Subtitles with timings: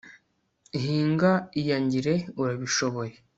[0.81, 3.13] hinga iyangire urabishoboye